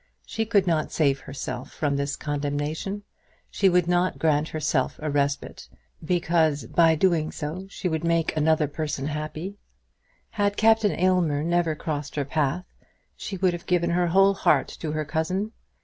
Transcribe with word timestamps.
She 0.25 0.47
could 0.47 0.65
not 0.65 0.91
save 0.91 1.19
herself 1.19 1.71
from 1.71 1.95
this 1.95 2.15
condemnation, 2.15 3.03
she 3.51 3.69
would 3.69 3.87
not 3.87 4.17
grant 4.17 4.47
herself 4.47 4.97
a 4.99 5.11
respite 5.11 5.69
because, 6.03 6.65
by 6.65 6.95
doing 6.95 7.31
so, 7.31 7.67
she 7.69 7.87
would 7.87 8.03
make 8.03 8.35
another 8.35 8.67
person 8.67 9.05
happy. 9.05 9.57
Had 10.31 10.57
Captain 10.57 10.93
Aylmer 10.99 11.43
never 11.43 11.75
crossed 11.75 12.15
her 12.15 12.25
path, 12.25 12.65
she 13.15 13.37
would 13.37 13.53
have 13.53 13.67
given 13.67 13.91
her 13.91 14.07
whole 14.07 14.33
heart 14.33 14.69
to 14.79 14.93
her 14.93 15.05
cousin. 15.05 15.51